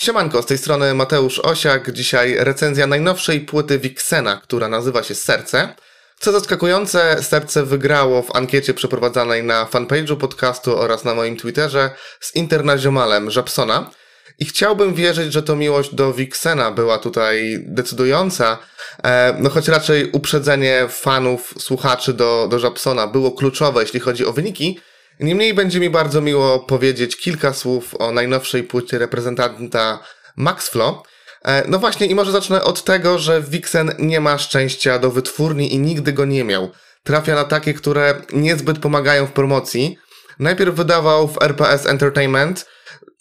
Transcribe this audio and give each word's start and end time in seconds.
Siemanko, 0.00 0.42
z 0.42 0.46
tej 0.46 0.58
strony 0.58 0.94
Mateusz 0.94 1.38
Osiak. 1.38 1.92
Dzisiaj 1.92 2.36
recenzja 2.38 2.86
najnowszej 2.86 3.40
płyty 3.40 3.78
Wixena, 3.78 4.36
która 4.36 4.68
nazywa 4.68 5.02
się 5.02 5.14
Serce. 5.14 5.74
Co 6.18 6.32
zaskakujące, 6.32 7.22
Serce 7.22 7.64
wygrało 7.64 8.22
w 8.22 8.36
ankiecie 8.36 8.74
przeprowadzanej 8.74 9.44
na 9.44 9.64
fanpage'u 9.64 10.16
podcastu 10.16 10.78
oraz 10.78 11.04
na 11.04 11.14
moim 11.14 11.36
Twitterze 11.36 11.90
z 12.20 12.34
internaziomalem 12.36 13.30
Żabsona. 13.30 13.90
I 14.38 14.44
chciałbym 14.44 14.94
wierzyć, 14.94 15.32
że 15.32 15.42
to 15.42 15.56
miłość 15.56 15.94
do 15.94 16.12
Wixena 16.12 16.70
była 16.70 16.98
tutaj 16.98 17.58
decydująca, 17.66 18.58
e, 19.04 19.34
no 19.38 19.50
choć 19.50 19.68
raczej 19.68 20.10
uprzedzenie 20.10 20.86
fanów, 20.90 21.54
słuchaczy 21.58 22.12
do, 22.12 22.48
do 22.50 22.58
Żabsona 22.58 23.06
było 23.06 23.32
kluczowe, 23.32 23.82
jeśli 23.82 24.00
chodzi 24.00 24.26
o 24.26 24.32
wyniki, 24.32 24.80
Niemniej 25.20 25.54
będzie 25.54 25.80
mi 25.80 25.90
bardzo 25.90 26.20
miło 26.20 26.60
powiedzieć 26.60 27.16
kilka 27.16 27.52
słów 27.52 27.94
o 27.98 28.12
najnowszej 28.12 28.62
płycie 28.62 28.98
reprezentanta 28.98 29.98
Maxflo. 30.36 31.02
E, 31.44 31.64
no 31.68 31.78
właśnie, 31.78 32.06
i 32.06 32.14
może 32.14 32.32
zacznę 32.32 32.64
od 32.64 32.84
tego, 32.84 33.18
że 33.18 33.42
Vixen 33.42 33.92
nie 33.98 34.20
ma 34.20 34.38
szczęścia 34.38 34.98
do 34.98 35.10
wytwórni 35.10 35.74
i 35.74 35.78
nigdy 35.78 36.12
go 36.12 36.24
nie 36.24 36.44
miał. 36.44 36.70
Trafia 37.02 37.34
na 37.34 37.44
takie, 37.44 37.74
które 37.74 38.22
niezbyt 38.32 38.78
pomagają 38.78 39.26
w 39.26 39.32
promocji. 39.32 39.98
Najpierw 40.38 40.74
wydawał 40.74 41.28
w 41.28 41.42
RPS 41.42 41.86
Entertainment, 41.86 42.66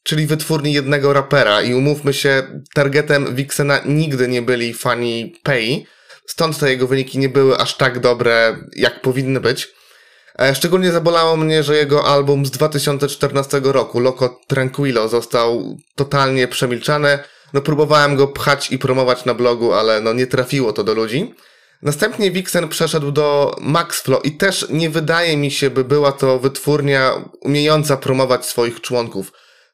czyli 0.04 0.28
wytwórni 0.28 0.74
jednego 0.74 1.14
rapera 1.14 1.62
i 1.62 1.74
umówmy 1.74 2.14
się, 2.14 2.44
targetem 2.74 3.36
Vixena 3.36 3.80
nigdy 3.86 4.28
nie 4.28 4.42
byli 4.42 4.74
fani 4.74 5.36
Pay, 5.44 5.84
stąd 6.26 6.60
te 6.60 6.70
jego 6.72 6.88
wyniki 6.88 7.20
nie 7.20 7.30
były 7.30 7.58
aż 7.58 7.78
tak 7.78 8.00
dobre, 8.00 8.58
jak 8.76 9.02
powinny 9.02 9.40
być. 9.40 9.77
E, 10.40 10.56
szczególnie 10.56 10.92
zabolało 10.92 11.38
mnie, 11.38 11.64
że 11.64 11.76
jego 11.78 12.06
album 12.06 12.46
z 12.46 12.52
2014 12.52 13.62
roku, 13.64 14.00
Loco 14.00 14.40
Tranquilo, 14.48 15.08
został 15.08 15.78
totalnie 15.96 16.48
przemilczany. 16.48 17.20
No 17.54 17.62
próbowałem 17.62 18.16
go 18.16 18.28
pchać 18.28 18.72
i 18.72 18.80
promować 18.80 19.26
na 19.26 19.34
blogu, 19.34 19.74
ale 19.74 20.02
no 20.02 20.14
nie 20.14 20.28
trafiło 20.28 20.74
to 20.74 20.84
do 20.84 20.94
ludzi. 20.94 21.34
Następnie 21.82 22.32
Vixen 22.32 22.68
przeszedł 22.68 23.12
do 23.12 23.56
Maxflow 23.62 24.26
i 24.26 24.32
też 24.32 24.66
nie 24.70 24.90
wydaje 24.90 25.38
mi 25.38 25.52
się, 25.52 25.70
by 25.70 25.84
była 25.84 26.12
to 26.12 26.40
wytwórnia 26.40 27.12
umiejąca 27.42 27.98
promować 27.98 28.46
swoich 28.46 28.82
członków. 28.82 29.32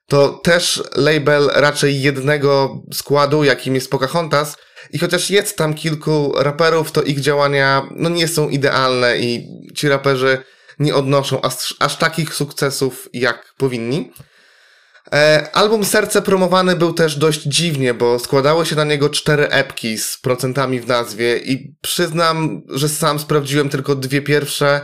To 0.07 0.29
też 0.29 0.83
label 0.95 1.49
raczej 1.53 2.01
jednego 2.01 2.81
składu, 2.93 3.43
jakim 3.43 3.75
jest 3.75 3.91
Pocahontas 3.91 4.57
i 4.94 4.99
chociaż 4.99 5.30
jest 5.30 5.58
tam 5.58 5.73
kilku 5.73 6.33
raperów, 6.38 6.91
to 6.91 7.02
ich 7.02 7.19
działania 7.19 7.89
no 7.95 8.09
nie 8.09 8.27
są 8.27 8.49
idealne 8.49 9.17
i 9.17 9.47
ci 9.75 9.89
raperzy 9.89 10.38
nie 10.80 10.95
odnoszą 10.95 11.41
aż, 11.41 11.75
aż 11.80 11.97
takich 11.97 12.35
sukcesów, 12.35 13.09
jak 13.13 13.53
powinni. 13.58 14.11
E, 15.13 15.50
album 15.53 15.85
Serce 15.85 16.22
promowany 16.22 16.75
był 16.75 16.94
też 16.94 17.16
dość 17.16 17.41
dziwnie, 17.41 17.94
bo 17.94 18.19
składało 18.19 18.66
się 18.66 18.75
na 18.75 18.83
niego 18.83 19.09
cztery 19.09 19.50
epki 19.50 19.97
z 19.97 20.17
procentami 20.17 20.80
w 20.80 20.88
nazwie 20.88 21.38
i 21.38 21.75
przyznam, 21.81 22.61
że 22.69 22.89
sam 22.89 23.19
sprawdziłem 23.19 23.69
tylko 23.69 23.95
dwie 23.95 24.22
pierwsze, 24.22 24.81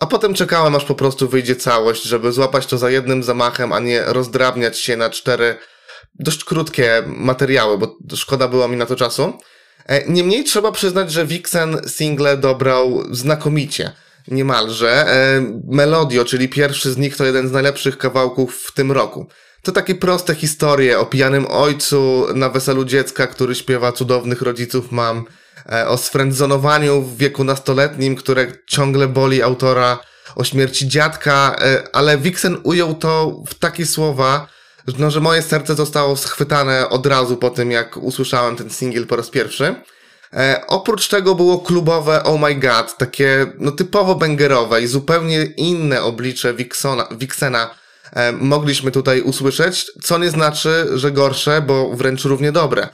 a 0.00 0.06
potem 0.06 0.34
czekałem 0.34 0.76
aż 0.76 0.84
po 0.84 0.94
prostu 0.94 1.28
wyjdzie 1.28 1.56
całość, 1.56 2.02
żeby 2.02 2.32
złapać 2.32 2.66
to 2.66 2.78
za 2.78 2.90
jednym 2.90 3.22
zamachem, 3.22 3.72
a 3.72 3.78
nie 3.78 4.02
rozdrabniać 4.06 4.78
się 4.78 4.96
na 4.96 5.10
cztery 5.10 5.56
dość 6.18 6.44
krótkie 6.44 7.02
materiały, 7.06 7.78
bo 7.78 7.96
szkoda 8.16 8.48
było 8.48 8.68
mi 8.68 8.76
na 8.76 8.86
to 8.86 8.96
czasu. 8.96 9.32
E, 9.86 10.08
niemniej 10.08 10.44
trzeba 10.44 10.72
przyznać, 10.72 11.12
że 11.12 11.26
Vixen 11.26 11.80
single 11.86 12.36
dobrał 12.36 13.04
znakomicie 13.10 13.92
niemalże. 14.28 15.06
E, 15.08 15.40
Melodio, 15.68 16.24
czyli 16.24 16.48
pierwszy 16.48 16.92
z 16.92 16.96
nich, 16.96 17.16
to 17.16 17.24
jeden 17.24 17.48
z 17.48 17.52
najlepszych 17.52 17.98
kawałków 17.98 18.56
w 18.56 18.72
tym 18.72 18.92
roku. 18.92 19.26
To 19.62 19.72
takie 19.72 19.94
proste 19.94 20.34
historie 20.34 20.98
o 20.98 21.06
pijanym 21.06 21.46
ojcu 21.46 22.26
na 22.34 22.48
weselu 22.48 22.84
dziecka, 22.84 23.26
który 23.26 23.54
śpiewa 23.54 23.92
cudownych 23.92 24.42
rodziców 24.42 24.92
mam, 24.92 25.24
e, 25.72 25.88
o 25.88 25.98
sfrędzonowaniu 25.98 27.02
w 27.02 27.16
wieku 27.16 27.44
nastoletnim, 27.44 28.16
które 28.16 28.46
ciągle 28.66 29.08
boli 29.08 29.42
autora, 29.42 29.98
o 30.36 30.44
śmierci 30.44 30.88
dziadka, 30.88 31.56
ale 31.92 32.18
Vixen 32.18 32.56
ujął 32.62 32.94
to 32.94 33.42
w 33.46 33.54
takie 33.54 33.86
słowa, 33.86 34.46
no, 34.98 35.10
że 35.10 35.20
moje 35.20 35.42
serce 35.42 35.74
zostało 35.74 36.16
schwytane 36.16 36.88
od 36.88 37.06
razu 37.06 37.36
po 37.36 37.50
tym, 37.50 37.70
jak 37.70 37.96
usłyszałem 37.96 38.56
ten 38.56 38.70
singiel 38.70 39.06
po 39.06 39.16
raz 39.16 39.30
pierwszy. 39.30 39.74
E, 40.32 40.64
oprócz 40.66 41.08
tego 41.08 41.34
było 41.34 41.58
klubowe 41.58 42.24
Oh 42.24 42.48
My 42.48 42.54
God, 42.54 42.96
takie 42.96 43.46
no, 43.58 43.72
typowo 43.72 44.14
bangerowe 44.14 44.82
i 44.82 44.86
zupełnie 44.86 45.44
inne 45.44 46.02
oblicze 46.02 46.54
Vixona, 46.54 47.08
Vixena 47.10 47.70
e, 48.12 48.32
mogliśmy 48.32 48.90
tutaj 48.90 49.22
usłyszeć, 49.22 49.86
co 50.02 50.18
nie 50.18 50.30
znaczy, 50.30 50.86
że 50.94 51.12
gorsze, 51.12 51.62
bo 51.66 51.96
wręcz 51.96 52.24
równie 52.24 52.52
dobre. 52.52 52.88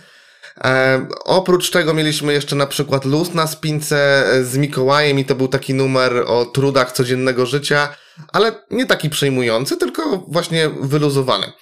E, 0.64 1.06
oprócz 1.24 1.70
tego 1.70 1.94
mieliśmy 1.94 2.32
jeszcze 2.32 2.56
na 2.56 2.66
przykład 2.66 3.04
Luz 3.04 3.34
na 3.34 3.46
spince 3.46 4.26
e, 4.32 4.44
z 4.44 4.56
Mikołajem 4.56 5.18
i 5.18 5.24
to 5.24 5.34
był 5.34 5.48
taki 5.48 5.74
numer 5.74 6.24
o 6.26 6.44
trudach 6.44 6.92
codziennego 6.92 7.46
życia, 7.46 7.88
ale 8.32 8.52
nie 8.70 8.86
taki 8.86 9.10
przejmujący, 9.10 9.76
tylko 9.76 10.24
właśnie 10.28 10.70
wyluzowany. 10.80 11.52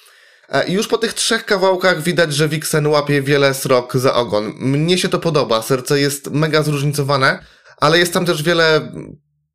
E, 0.52 0.72
już 0.72 0.88
po 0.88 0.98
tych 0.98 1.14
trzech 1.14 1.44
kawałkach 1.44 2.02
widać, 2.02 2.34
że 2.34 2.48
Vixen 2.48 2.86
łapie 2.86 3.22
wiele 3.22 3.54
srok 3.54 3.96
za 3.96 4.14
ogon. 4.14 4.52
Mnie 4.56 4.98
się 4.98 5.08
to 5.08 5.18
podoba, 5.18 5.62
serce 5.62 6.00
jest 6.00 6.30
mega 6.30 6.62
zróżnicowane, 6.62 7.44
ale 7.76 7.98
jest 7.98 8.12
tam 8.12 8.26
też 8.26 8.42
wiele 8.42 8.92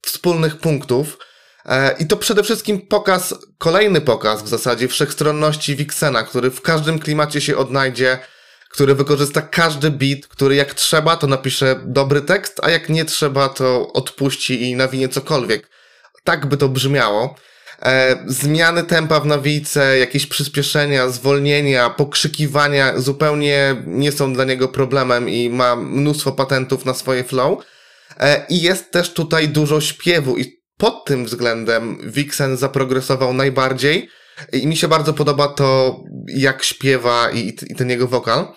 wspólnych 0.05 0.57
punktów. 0.57 1.17
E, 1.65 1.95
I 1.99 2.07
to 2.07 2.17
przede 2.17 2.43
wszystkim 2.43 2.87
pokaz, 2.87 3.35
kolejny 3.57 4.01
pokaz 4.01 4.43
w 4.43 4.47
zasadzie 4.47 4.87
wszechstronności 4.87 5.75
Vixena, 5.75 6.23
który 6.23 6.51
w 6.51 6.61
każdym 6.61 6.99
klimacie 6.99 7.41
się 7.41 7.57
odnajdzie, 7.57 8.19
który 8.69 8.95
wykorzysta 8.95 9.41
każdy 9.41 9.91
beat, 9.91 10.27
który 10.27 10.55
jak 10.55 10.73
trzeba 10.73 11.17
to 11.17 11.27
napisze 11.27 11.79
dobry 11.85 12.21
tekst, 12.21 12.59
a 12.63 12.69
jak 12.69 12.89
nie 12.89 13.05
trzeba 13.05 13.49
to 13.49 13.93
odpuści 13.93 14.61
i 14.69 14.75
nawinie 14.75 15.09
cokolwiek. 15.09 15.69
Tak 16.23 16.45
by 16.45 16.57
to 16.57 16.69
brzmiało. 16.69 17.35
E, 17.81 18.17
zmiany 18.27 18.83
tempa 18.83 19.19
w 19.19 19.25
nawijce, 19.25 19.99
jakieś 19.99 20.27
przyspieszenia, 20.27 21.09
zwolnienia, 21.09 21.89
pokrzykiwania 21.89 22.99
zupełnie 22.99 23.83
nie 23.85 24.11
są 24.11 24.33
dla 24.33 24.43
niego 24.43 24.67
problemem 24.67 25.29
i 25.29 25.49
ma 25.49 25.75
mnóstwo 25.75 26.31
patentów 26.31 26.85
na 26.85 26.93
swoje 26.93 27.23
flow. 27.23 27.59
E, 28.19 28.45
I 28.49 28.61
jest 28.61 28.91
też 28.91 29.13
tutaj 29.13 29.49
dużo 29.49 29.81
śpiewu 29.81 30.37
i 30.37 30.57
pod 30.77 31.05
tym 31.05 31.25
względem 31.25 31.97
Vixen 32.11 32.57
zaprogresował 32.57 33.33
najbardziej 33.33 34.09
i 34.53 34.67
mi 34.67 34.77
się 34.77 34.87
bardzo 34.87 35.13
podoba 35.13 35.47
to, 35.47 35.99
jak 36.27 36.63
śpiewa 36.63 37.29
i, 37.31 37.55
i 37.67 37.75
ten 37.75 37.89
jego 37.89 38.07
wokal. 38.07 38.47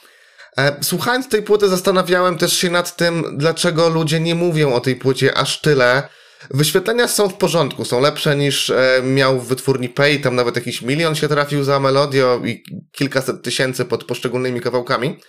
E, 0.58 0.76
słuchając 0.82 1.28
tej 1.28 1.42
płyty 1.42 1.68
zastanawiałem 1.68 2.38
też 2.38 2.52
się 2.52 2.70
nad 2.70 2.96
tym, 2.96 3.24
dlaczego 3.36 3.88
ludzie 3.88 4.20
nie 4.20 4.34
mówią 4.34 4.74
o 4.74 4.80
tej 4.80 4.96
płycie 4.96 5.38
aż 5.38 5.60
tyle, 5.60 6.08
Wyświetlenia 6.50 7.08
są 7.08 7.28
w 7.28 7.34
porządku, 7.34 7.84
są 7.84 8.00
lepsze 8.00 8.36
niż 8.36 8.70
e, 8.70 9.02
miał 9.04 9.40
w 9.40 9.48
wytwórni 9.48 9.88
Pay, 9.88 10.18
tam 10.18 10.34
nawet 10.34 10.56
jakiś 10.56 10.82
milion 10.82 11.14
się 11.14 11.28
trafił 11.28 11.64
za 11.64 11.80
Melodio 11.80 12.40
i 12.44 12.62
kilkaset 12.92 13.42
tysięcy 13.42 13.84
pod 13.84 14.04
poszczególnymi 14.04 14.60
kawałkami. 14.60 15.20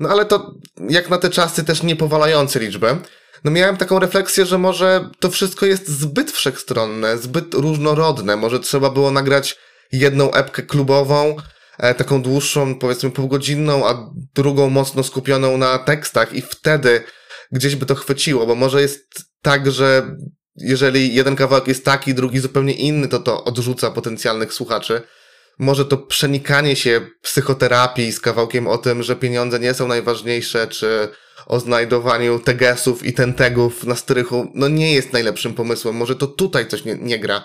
No 0.00 0.08
ale 0.08 0.24
to 0.24 0.54
jak 0.88 1.10
na 1.10 1.18
te 1.18 1.30
czasy 1.30 1.64
też 1.64 1.82
nie 1.82 1.96
powalające 1.96 2.60
liczby. 2.60 2.96
No 3.44 3.50
miałem 3.50 3.76
taką 3.76 3.98
refleksję, 3.98 4.46
że 4.46 4.58
może 4.58 5.10
to 5.20 5.30
wszystko 5.30 5.66
jest 5.66 5.88
zbyt 5.88 6.32
wszechstronne, 6.32 7.18
zbyt 7.18 7.54
różnorodne. 7.54 8.36
Może 8.36 8.60
trzeba 8.60 8.90
było 8.90 9.10
nagrać 9.10 9.58
jedną 9.92 10.32
epkę 10.32 10.62
klubową, 10.62 11.36
e, 11.78 11.94
taką 11.94 12.22
dłuższą, 12.22 12.78
powiedzmy 12.78 13.10
półgodzinną, 13.10 13.88
a 13.88 14.10
drugą 14.34 14.70
mocno 14.70 15.02
skupioną 15.02 15.58
na 15.58 15.78
tekstach 15.78 16.32
i 16.32 16.42
wtedy 16.42 17.04
gdzieś 17.52 17.76
by 17.76 17.86
to 17.86 17.94
chwyciło, 17.94 18.46
bo 18.46 18.54
może 18.54 18.82
jest 18.82 19.24
tak, 19.42 19.72
że 19.72 20.16
jeżeli 20.56 21.14
jeden 21.14 21.36
kawałek 21.36 21.68
jest 21.68 21.84
taki, 21.84 22.14
drugi 22.14 22.40
zupełnie 22.40 22.72
inny, 22.72 23.08
to 23.08 23.18
to 23.18 23.44
odrzuca 23.44 23.90
potencjalnych 23.90 24.54
słuchaczy. 24.54 25.02
Może 25.58 25.84
to 25.84 25.96
przenikanie 25.96 26.76
się 26.76 27.00
psychoterapii 27.22 28.12
z 28.12 28.20
kawałkiem 28.20 28.66
o 28.66 28.78
tym, 28.78 29.02
że 29.02 29.16
pieniądze 29.16 29.60
nie 29.60 29.74
są 29.74 29.88
najważniejsze, 29.88 30.66
czy 30.66 31.08
o 31.46 31.60
znajdowaniu 31.60 32.38
tegesów 32.38 33.06
i 33.06 33.12
tentegów 33.12 33.84
na 33.84 33.96
strychu, 33.96 34.52
no 34.54 34.68
nie 34.68 34.94
jest 34.94 35.12
najlepszym 35.12 35.54
pomysłem. 35.54 35.94
Może 35.94 36.16
to 36.16 36.26
tutaj 36.26 36.68
coś 36.68 36.84
nie, 36.84 36.94
nie 36.94 37.18
gra. 37.18 37.44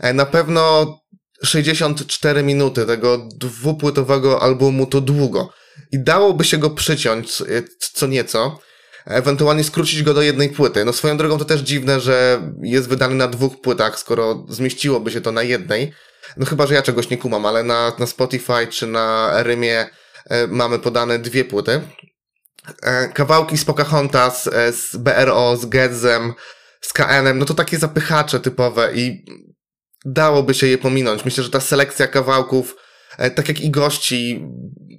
E, 0.00 0.12
na 0.12 0.26
pewno 0.26 0.94
64 1.42 2.42
minuty 2.42 2.86
tego 2.86 3.28
dwupłytowego 3.36 4.42
albumu 4.42 4.86
to 4.86 5.00
długo. 5.00 5.52
I 5.92 5.98
dałoby 5.98 6.44
się 6.44 6.58
go 6.58 6.70
przyciąć 6.70 7.40
e, 7.40 7.44
co 7.78 8.06
nieco 8.06 8.58
ewentualnie 9.06 9.64
skrócić 9.64 10.02
go 10.02 10.14
do 10.14 10.22
jednej 10.22 10.48
płyty. 10.48 10.84
No 10.84 10.92
swoją 10.92 11.16
drogą 11.16 11.38
to 11.38 11.44
też 11.44 11.60
dziwne, 11.60 12.00
że 12.00 12.42
jest 12.62 12.88
wydany 12.88 13.14
na 13.14 13.28
dwóch 13.28 13.60
płytach, 13.60 13.98
skoro 13.98 14.46
zmieściłoby 14.48 15.10
się 15.10 15.20
to 15.20 15.32
na 15.32 15.42
jednej. 15.42 15.92
No 16.36 16.46
chyba, 16.46 16.66
że 16.66 16.74
ja 16.74 16.82
czegoś 16.82 17.10
nie 17.10 17.18
kumam, 17.18 17.46
ale 17.46 17.62
na, 17.62 17.92
na 17.98 18.06
Spotify 18.06 18.66
czy 18.70 18.86
na 18.86 19.30
Rymie 19.42 19.86
e, 20.30 20.46
mamy 20.46 20.78
podane 20.78 21.18
dwie 21.18 21.44
płyty. 21.44 21.80
E, 22.82 23.08
kawałki 23.08 23.58
z 23.58 23.64
Pocahontas, 23.64 24.46
e, 24.46 24.72
z 24.72 24.96
BRO, 24.96 25.56
z 25.56 25.66
Gedzem, 25.66 26.32
z 26.80 26.92
KN-em, 26.92 27.38
no 27.38 27.44
to 27.44 27.54
takie 27.54 27.78
zapychacze 27.78 28.40
typowe 28.40 28.94
i 28.94 29.24
dałoby 30.04 30.54
się 30.54 30.66
je 30.66 30.78
pominąć. 30.78 31.24
Myślę, 31.24 31.44
że 31.44 31.50
ta 31.50 31.60
selekcja 31.60 32.06
kawałków 32.06 32.76
tak 33.34 33.48
jak 33.48 33.60
i 33.60 33.70
gości, 33.70 34.46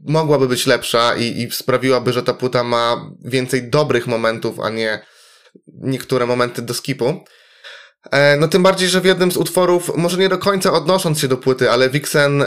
mogłaby 0.07 0.47
być 0.47 0.65
lepsza 0.65 1.15
i, 1.15 1.41
i 1.41 1.51
sprawiłaby, 1.51 2.13
że 2.13 2.23
ta 2.23 2.33
płyta 2.33 2.63
ma 2.63 3.11
więcej 3.25 3.69
dobrych 3.69 4.07
momentów, 4.07 4.59
a 4.59 4.69
nie 4.69 5.05
niektóre 5.67 6.25
momenty 6.25 6.61
do 6.61 6.73
skipu. 6.73 7.23
E, 8.11 8.37
no 8.37 8.47
tym 8.47 8.63
bardziej, 8.63 8.89
że 8.89 9.01
w 9.01 9.05
jednym 9.05 9.31
z 9.31 9.37
utworów, 9.37 9.91
może 9.95 10.17
nie 10.17 10.29
do 10.29 10.37
końca 10.37 10.73
odnosząc 10.73 11.19
się 11.19 11.27
do 11.27 11.37
płyty, 11.37 11.71
ale 11.71 11.89
Vixen 11.89 12.41
e, 12.41 12.45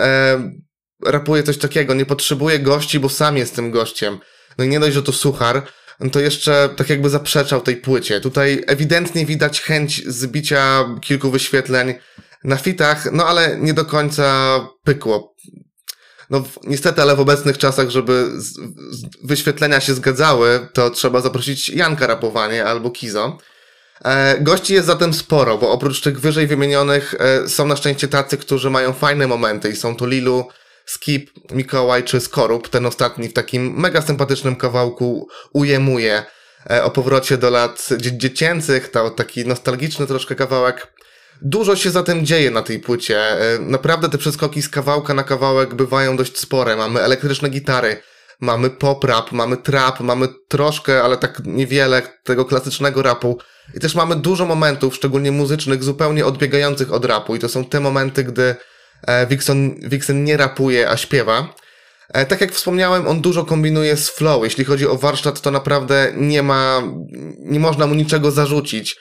rapuje 1.04 1.42
coś 1.42 1.58
takiego, 1.58 1.94
nie 1.94 2.06
potrzebuje 2.06 2.58
gości, 2.58 3.00
bo 3.00 3.08
sam 3.08 3.36
jest 3.36 3.56
tym 3.56 3.70
gościem. 3.70 4.18
No 4.58 4.64
i 4.64 4.68
nie 4.68 4.80
dość, 4.80 4.94
że 4.94 5.02
to 5.02 5.12
suchar, 5.12 5.62
to 6.12 6.20
jeszcze 6.20 6.68
tak 6.76 6.90
jakby 6.90 7.10
zaprzeczał 7.10 7.60
tej 7.60 7.76
płycie. 7.76 8.20
Tutaj 8.20 8.64
ewidentnie 8.66 9.26
widać 9.26 9.60
chęć 9.60 10.02
zbicia 10.06 10.84
kilku 11.00 11.30
wyświetleń 11.30 11.94
na 12.44 12.56
fitach, 12.56 13.12
no 13.12 13.26
ale 13.26 13.56
nie 13.58 13.74
do 13.74 13.84
końca 13.84 14.60
pykło. 14.84 15.34
No 16.30 16.44
niestety, 16.64 17.02
ale 17.02 17.16
w 17.16 17.20
obecnych 17.20 17.58
czasach, 17.58 17.90
żeby 17.90 18.30
z, 18.36 18.52
z 18.90 19.02
wyświetlenia 19.24 19.80
się 19.80 19.94
zgadzały, 19.94 20.68
to 20.72 20.90
trzeba 20.90 21.20
zaprosić 21.20 21.68
Janka 21.68 22.06
Rapowanie 22.06 22.64
albo 22.64 22.90
Kizo. 22.90 23.38
E, 24.04 24.40
gości 24.40 24.74
jest 24.74 24.86
zatem 24.86 25.14
sporo, 25.14 25.58
bo 25.58 25.70
oprócz 25.70 26.00
tych 26.00 26.20
wyżej 26.20 26.46
wymienionych 26.46 27.14
e, 27.18 27.48
są 27.48 27.66
na 27.66 27.76
szczęście 27.76 28.08
tacy, 28.08 28.36
którzy 28.36 28.70
mają 28.70 28.92
fajne 28.92 29.26
momenty 29.26 29.70
i 29.70 29.76
są 29.76 29.96
to 29.96 30.06
Lilu, 30.06 30.48
Skip, 30.86 31.30
Mikołaj 31.50 32.04
czy 32.04 32.20
Skorup. 32.20 32.68
Ten 32.68 32.86
ostatni 32.86 33.28
w 33.28 33.32
takim 33.32 33.80
mega 33.80 34.02
sympatycznym 34.02 34.56
kawałku 34.56 35.28
ujemuje 35.52 36.22
e, 36.70 36.84
o 36.84 36.90
powrocie 36.90 37.38
do 37.38 37.50
lat 37.50 37.88
dzie 37.98 38.18
dziecięcych, 38.18 38.90
to 38.90 39.10
taki 39.10 39.46
nostalgiczny 39.46 40.06
troszkę 40.06 40.34
kawałek. 40.34 40.97
Dużo 41.42 41.76
się 41.76 41.90
zatem 41.90 42.26
dzieje 42.26 42.50
na 42.50 42.62
tej 42.62 42.78
płycie. 42.78 43.20
Naprawdę 43.60 44.08
te 44.08 44.18
przeskoki 44.18 44.62
z 44.62 44.68
kawałka 44.68 45.14
na 45.14 45.24
kawałek 45.24 45.74
bywają 45.74 46.16
dość 46.16 46.38
spore. 46.38 46.76
Mamy 46.76 47.00
elektryczne 47.00 47.48
gitary, 47.48 48.02
mamy 48.40 48.70
pop 48.70 49.04
rap, 49.04 49.32
mamy 49.32 49.56
trap, 49.56 50.00
mamy 50.00 50.28
troszkę, 50.48 51.02
ale 51.02 51.16
tak 51.16 51.40
niewiele 51.44 52.02
tego 52.24 52.44
klasycznego 52.44 53.02
rapu. 53.02 53.38
I 53.74 53.80
też 53.80 53.94
mamy 53.94 54.16
dużo 54.16 54.46
momentów, 54.46 54.94
szczególnie 54.94 55.32
muzycznych, 55.32 55.84
zupełnie 55.84 56.26
odbiegających 56.26 56.92
od 56.92 57.04
rapu. 57.04 57.36
I 57.36 57.38
to 57.38 57.48
są 57.48 57.64
te 57.64 57.80
momenty, 57.80 58.24
gdy 58.24 58.54
e, 59.06 59.26
Vixen, 59.26 59.74
Vixen 59.88 60.24
nie 60.24 60.36
rapuje, 60.36 60.90
a 60.90 60.96
śpiewa. 60.96 61.54
E, 62.08 62.26
tak 62.26 62.40
jak 62.40 62.52
wspomniałem, 62.52 63.06
on 63.08 63.20
dużo 63.20 63.44
kombinuje 63.44 63.96
z 63.96 64.10
flow. 64.10 64.44
Jeśli 64.44 64.64
chodzi 64.64 64.86
o 64.86 64.96
warsztat, 64.96 65.40
to 65.40 65.50
naprawdę 65.50 66.12
nie 66.16 66.42
ma, 66.42 66.82
nie 67.38 67.60
można 67.60 67.86
mu 67.86 67.94
niczego 67.94 68.30
zarzucić. 68.30 68.96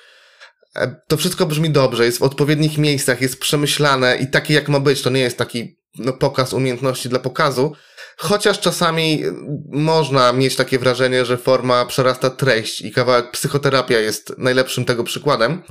E, 0.78 1.02
to 1.08 1.18
wszystko 1.18 1.46
brzmi 1.46 1.70
dobrze, 1.70 2.06
jest 2.06 2.18
w 2.18 2.24
odpowiednich 2.24 2.78
miejscach, 2.78 3.22
jest 3.22 3.40
przemyślane 3.40 4.18
i 4.18 4.28
taki 4.28 4.54
jak 4.54 4.70
ma 4.70 4.80
być. 4.80 5.02
To 5.02 5.10
nie 5.10 5.20
jest 5.20 5.38
taki 5.38 5.78
no, 5.96 6.14
pokaz 6.14 6.54
umiejętności 6.54 7.10
dla 7.10 7.20
pokazu, 7.20 7.76
Chociaż 8.20 8.60
czasami 8.60 9.24
można 9.70 10.34
mieć 10.34 10.56
takie 10.56 10.80
wrażenie, 10.80 11.26
że 11.26 11.38
forma 11.38 11.86
przerasta 11.86 12.30
treść 12.30 12.82
i 12.82 12.92
kawałek 12.92 13.32
psychoterapia 13.32 14.00
jest 14.00 14.34
najlepszym 14.38 14.86
tego 14.86 15.04
przykładem, 15.04 15.64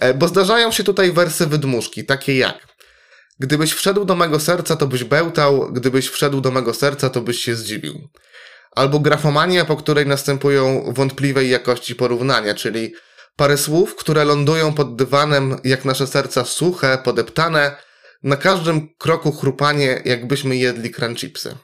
e, 0.00 0.14
bo 0.14 0.28
zdarzają 0.28 0.72
się 0.72 0.84
tutaj 0.84 1.12
wersy 1.12 1.46
wydmuszki, 1.46 2.04
takie 2.04 2.36
jak 2.36 2.74
Gdybyś 3.38 3.72
wszedł 3.72 4.04
do 4.04 4.16
mego 4.16 4.40
serca, 4.40 4.76
to 4.76 4.86
byś 4.86 5.04
bełtał, 5.04 5.72
gdybyś 5.72 6.08
wszedł 6.08 6.40
do 6.40 6.50
mego 6.50 6.74
serca, 6.74 7.10
to 7.10 7.20
byś 7.20 7.44
się 7.44 7.56
zdziwił. 7.56 8.08
Albo 8.70 9.00
grafomania, 9.00 9.64
po 9.64 9.76
której 9.76 10.06
następują 10.06 10.92
wątpliwej 10.92 11.50
jakości 11.50 11.94
porównania, 11.94 12.54
czyli 12.54 12.94
parę 13.36 13.58
słów, 13.58 13.96
które 13.96 14.24
lądują 14.24 14.74
pod 14.74 14.96
dywanem, 14.96 15.56
jak 15.64 15.84
nasze 15.84 16.06
serca 16.06 16.44
suche, 16.44 16.98
podeptane, 17.04 17.76
na 18.22 18.36
każdym 18.36 18.88
kroku 18.98 19.32
chrupanie, 19.32 20.02
jakbyśmy 20.04 20.56
jedli 20.56 20.90
crunchipsy. 20.90 21.56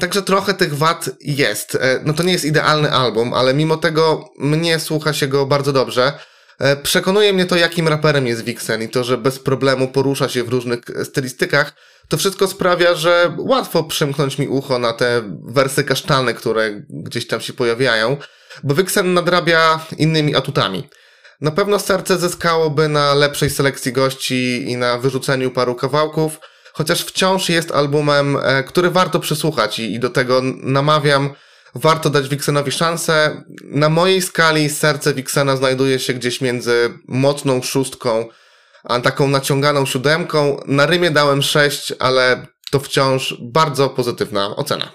Także 0.00 0.22
trochę 0.22 0.54
tych 0.54 0.76
wad 0.76 1.10
jest. 1.20 1.74
E, 1.74 2.00
no 2.04 2.12
to 2.12 2.22
nie 2.22 2.32
jest 2.32 2.44
idealny 2.44 2.92
album, 2.92 3.34
ale 3.34 3.54
mimo 3.54 3.76
tego 3.76 4.24
mnie 4.38 4.80
słucha 4.80 5.12
się 5.12 5.28
go 5.28 5.46
bardzo 5.46 5.72
dobrze. 5.72 6.12
E, 6.58 6.76
przekonuje 6.76 7.32
mnie 7.32 7.46
to, 7.46 7.56
jakim 7.56 7.88
raperem 7.88 8.26
jest 8.26 8.44
Vixen 8.44 8.82
i 8.82 8.88
to, 8.88 9.04
że 9.04 9.18
bez 9.18 9.38
problemu 9.38 9.88
porusza 9.88 10.28
się 10.28 10.44
w 10.44 10.48
różnych 10.48 10.80
stylistykach. 11.04 11.72
To 12.08 12.16
wszystko 12.16 12.48
sprawia, 12.48 12.94
że 12.94 13.36
łatwo 13.38 13.84
przymknąć 13.84 14.38
mi 14.38 14.48
ucho 14.48 14.78
na 14.78 14.92
te 14.92 15.22
wersy 15.44 15.84
kasztany, 15.84 16.34
które 16.34 16.82
gdzieś 16.88 17.26
tam 17.26 17.40
się 17.40 17.52
pojawiają, 17.52 18.16
bo 18.64 18.74
Vixen 18.74 19.14
nadrabia 19.14 19.86
innymi 19.98 20.36
atutami. 20.36 20.88
Na 21.40 21.50
pewno 21.50 21.78
serce 21.78 22.18
zyskałoby 22.18 22.88
na 22.88 23.14
lepszej 23.14 23.50
selekcji 23.50 23.92
gości 23.92 24.70
i 24.70 24.76
na 24.76 24.98
wyrzuceniu 24.98 25.50
paru 25.50 25.74
kawałków, 25.74 26.40
chociaż 26.72 27.04
wciąż 27.04 27.48
jest 27.48 27.72
albumem, 27.72 28.38
e, 28.42 28.64
który 28.64 28.90
warto 28.90 29.20
przysłuchać 29.20 29.78
i, 29.78 29.98
do 29.98 30.10
tego 30.10 30.40
namawiam. 30.62 31.30
Warto 31.74 32.10
dać 32.10 32.28
Vixenowi 32.28 32.72
szansę. 32.72 33.44
Na 33.64 33.88
mojej 33.88 34.22
skali 34.22 34.70
serce 34.70 35.14
Vixena 35.14 35.56
znajduje 35.56 35.98
się 35.98 36.14
gdzieś 36.14 36.40
między 36.40 36.98
mocną 37.08 37.62
szóstką, 37.62 38.28
a 38.84 39.00
taką 39.00 39.28
naciąganą 39.28 39.86
siódemką. 39.86 40.60
Na 40.66 40.86
Rymie 40.86 41.10
dałem 41.10 41.42
sześć, 41.42 41.92
ale 41.98 42.46
to 42.70 42.80
wciąż 42.80 43.36
bardzo 43.40 43.88
pozytywna 43.88 44.56
ocena. 44.56 44.92